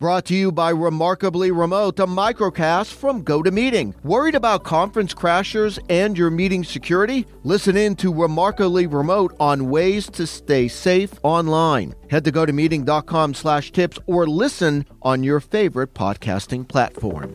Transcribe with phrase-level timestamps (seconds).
[0.00, 4.02] Brought to you by Remarkably Remote, a microcast from GoToMeeting.
[4.02, 7.26] Worried about conference crashers and your meeting security?
[7.44, 11.94] Listen in to Remarkably Remote on ways to stay safe online.
[12.08, 17.34] Head to gotomeeting.com slash tips or listen on your favorite podcasting platform.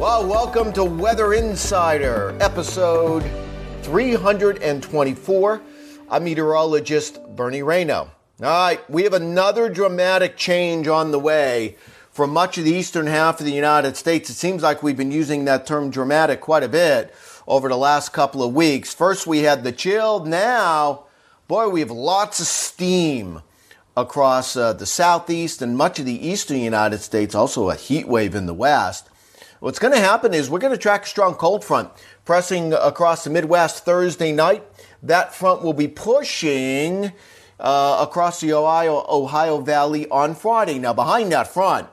[0.00, 3.22] Well, welcome to Weather Insider, episode
[3.82, 5.62] 324.
[6.10, 8.10] I'm meteorologist Bernie Rayno.
[8.42, 11.76] All right, we have another dramatic change on the way
[12.10, 14.28] for much of the eastern half of the United States.
[14.28, 17.14] It seems like we've been using that term dramatic quite a bit
[17.46, 18.92] over the last couple of weeks.
[18.92, 20.24] First, we had the chill.
[20.24, 21.04] Now,
[21.46, 23.40] boy, we have lots of steam
[23.96, 28.34] across uh, the southeast and much of the eastern United States, also a heat wave
[28.34, 29.08] in the west.
[29.60, 31.88] What's going to happen is we're going to track a strong cold front
[32.24, 34.64] pressing across the Midwest Thursday night.
[35.04, 37.12] That front will be pushing
[37.60, 40.78] uh, across the Ohio, Ohio Valley on Friday.
[40.78, 41.88] Now, behind that front,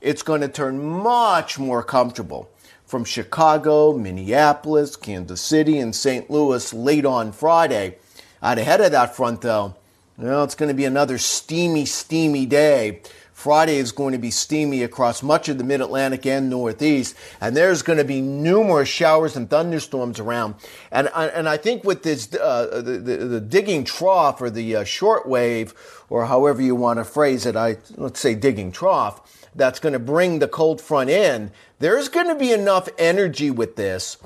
[0.00, 2.50] it's going to turn much more comfortable
[2.84, 6.30] from Chicago, Minneapolis, Kansas City, and St.
[6.30, 7.96] Louis late on Friday.
[8.42, 9.74] Out ahead of that front, though,
[10.16, 13.00] well, it's going to be another steamy, steamy day.
[13.34, 17.56] Friday is going to be steamy across much of the mid Atlantic and Northeast, and
[17.56, 20.54] there's going to be numerous showers and thunderstorms around.
[20.92, 24.84] And, and I think with this, uh, the, the, the, digging trough or the uh,
[24.84, 25.74] short wave,
[26.08, 29.98] or however you want to phrase it, I let's say digging trough, that's going to
[29.98, 31.50] bring the cold front in.
[31.80, 34.16] There's going to be enough energy with this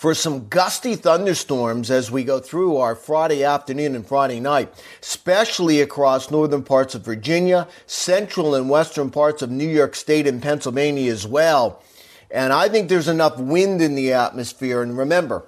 [0.00, 4.72] for some gusty thunderstorms as we go through our Friday afternoon and Friday night,
[5.02, 10.42] especially across northern parts of Virginia, central and western parts of New York State and
[10.42, 11.82] Pennsylvania as well.
[12.30, 14.80] And I think there's enough wind in the atmosphere.
[14.80, 15.44] And remember,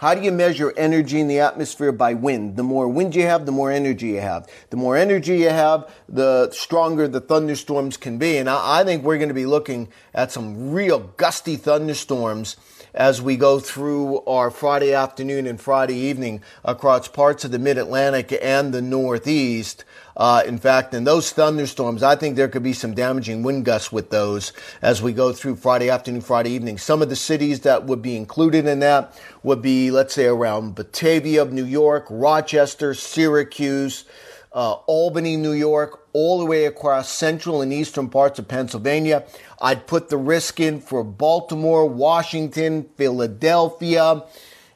[0.00, 1.92] how do you measure energy in the atmosphere?
[1.92, 2.56] By wind.
[2.56, 4.48] The more wind you have, the more energy you have.
[4.70, 8.38] The more energy you have, the stronger the thunderstorms can be.
[8.38, 12.56] And I, I think we're going to be looking at some real gusty thunderstorms
[12.94, 17.76] as we go through our Friday afternoon and Friday evening across parts of the mid
[17.76, 19.84] Atlantic and the Northeast.
[20.16, 23.90] Uh, in fact, in those thunderstorms, I think there could be some damaging wind gusts
[23.90, 24.52] with those
[24.82, 26.78] as we go through Friday afternoon, Friday evening.
[26.78, 30.74] Some of the cities that would be included in that would be, let's say, around
[30.74, 34.04] Batavia, New York, Rochester, Syracuse,
[34.52, 39.24] uh, Albany, New York, all the way across central and eastern parts of Pennsylvania.
[39.60, 44.24] I'd put the risk in for Baltimore, Washington, Philadelphia,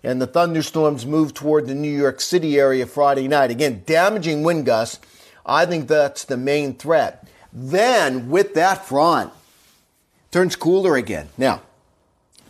[0.03, 3.51] and the thunderstorms move toward the New York City area Friday night.
[3.51, 5.01] Again, damaging wind gusts.
[5.47, 7.27] I think that's the main threat.
[7.53, 9.33] Then, with that front,
[10.31, 11.29] turns cooler again.
[11.39, 11.63] Now,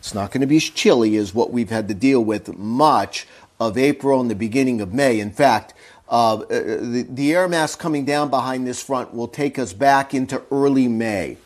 [0.05, 3.27] it's not going to be as chilly as what we've had to deal with much
[3.59, 5.19] of April and the beginning of May.
[5.19, 5.73] In fact,
[6.11, 10.43] uh, the, the air mass coming down behind this front will take us back into
[10.51, 11.39] early May.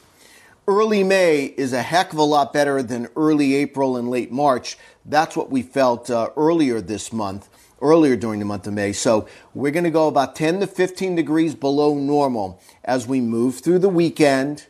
[0.67, 4.77] Early May is a heck of a lot better than early April and late March.
[5.07, 7.49] That's what we felt uh, earlier this month,
[7.81, 8.93] earlier during the month of May.
[8.93, 13.61] So we're going to go about 10 to 15 degrees below normal as we move
[13.61, 14.67] through the weekend.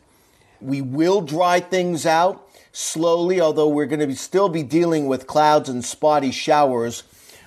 [0.61, 2.45] We will dry things out
[2.79, 7.03] slowly, although we're going to still be dealing with clouds and spotty showers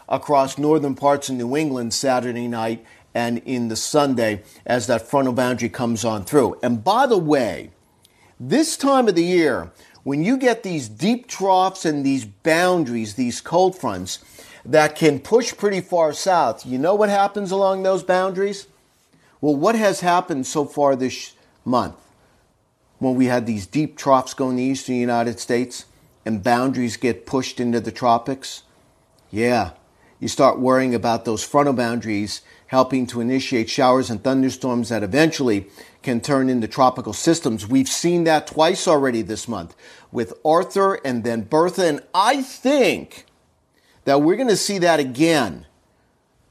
[0.08, 2.84] across northern parts of New England Saturday night
[3.14, 6.58] and in the Sunday as that frontal boundary comes on through.
[6.62, 7.70] And by the way,
[8.38, 9.70] this time of the year,
[10.02, 14.18] when you get these deep troughs and these boundaries, these cold fronts
[14.64, 18.66] that can push pretty far south, you know what happens along those boundaries?
[19.40, 21.32] Well, what has happened so far this
[21.64, 21.96] month
[23.02, 25.86] when we had these deep troughs going to the eastern United States
[26.24, 28.62] and boundaries get pushed into the tropics?
[29.28, 29.72] Yeah,
[30.20, 35.66] you start worrying about those frontal boundaries helping to initiate showers and thunderstorms that eventually
[36.02, 37.66] can turn into tropical systems.
[37.66, 39.74] We've seen that twice already this month
[40.12, 41.84] with Arthur and then Bertha.
[41.84, 43.26] And I think
[44.04, 45.66] that we're going to see that again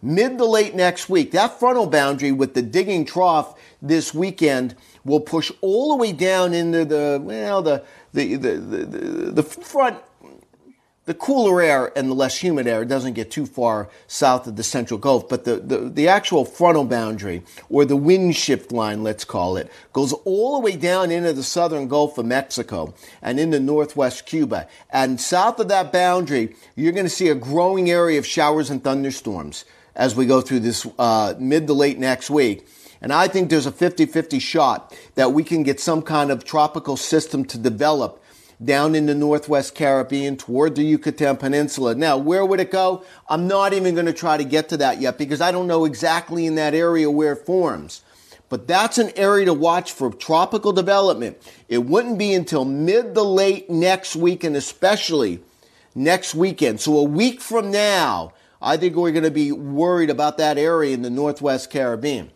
[0.02, 1.32] mid to late next week.
[1.32, 6.54] That frontal boundary with the digging trough this weekend will push all the way down
[6.54, 7.84] into the, well, the,
[8.14, 9.98] the, the, the, the front
[11.06, 14.64] the cooler air and the less humid air doesn't get too far south of the
[14.64, 19.26] central Gulf, but the, the, the actual frontal boundary, or the wind shift line, let's
[19.26, 23.60] call it, goes all the way down into the southern Gulf of Mexico and into
[23.60, 24.68] northwest Cuba.
[24.92, 28.84] And south of that boundary, you're going to see a growing area of showers and
[28.84, 29.66] thunderstorms
[29.96, 32.68] as we go through this uh, mid to late next week.
[33.02, 36.44] And I think there's a 50 50 shot that we can get some kind of
[36.44, 38.24] tropical system to develop
[38.64, 41.96] down in the Northwest Caribbean toward the Yucatan Peninsula.
[41.96, 43.04] Now, where would it go?
[43.28, 45.86] I'm not even going to try to get to that yet because I don't know
[45.86, 48.04] exactly in that area where it forms.
[48.50, 51.38] But that's an area to watch for tropical development.
[51.70, 55.40] It wouldn't be until mid to late next week and especially
[55.96, 56.82] next weekend.
[56.82, 60.94] So a week from now, I think we're going to be worried about that area
[60.94, 62.32] in the Northwest Caribbean.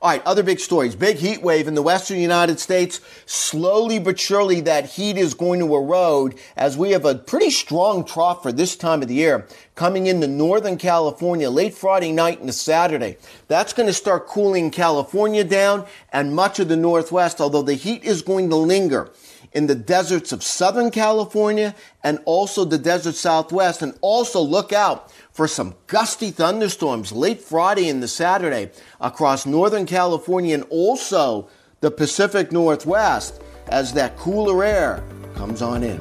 [0.00, 0.94] All right, other big stories.
[0.94, 3.00] Big heat wave in the western United States.
[3.26, 8.04] Slowly but surely, that heat is going to erode as we have a pretty strong
[8.04, 12.52] trough for this time of the year coming into Northern California late Friday night into
[12.52, 13.16] Saturday.
[13.48, 18.04] That's going to start cooling California down and much of the Northwest, although the heat
[18.04, 19.10] is going to linger
[19.58, 21.74] in the deserts of Southern California
[22.04, 23.82] and also the desert Southwest.
[23.82, 28.70] And also look out for some gusty thunderstorms late Friday and the Saturday
[29.00, 31.48] across Northern California and also
[31.80, 35.02] the Pacific Northwest as that cooler air
[35.34, 36.00] comes on in.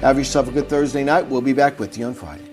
[0.00, 1.28] Have yourself a good Thursday night.
[1.28, 2.43] We'll be back with you on Friday.